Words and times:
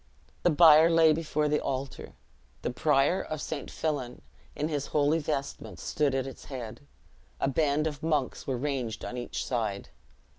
The 0.41 0.49
bier 0.49 0.89
lay 0.89 1.13
before 1.13 1.47
the 1.47 1.59
altar. 1.59 2.13
The 2.63 2.71
prior 2.71 3.21
of 3.21 3.39
St. 3.39 3.69
Fillan, 3.69 4.21
in 4.55 4.67
his 4.67 4.87
holy 4.87 5.19
vestments, 5.19 5.83
stood 5.83 6.15
at 6.15 6.25
its 6.25 6.45
head; 6.45 6.81
a 7.39 7.47
band 7.47 7.85
of 7.85 8.01
monks 8.01 8.47
were 8.47 8.57
ranged 8.57 9.05
on 9.05 9.15
each 9.15 9.45
side. 9.45 9.89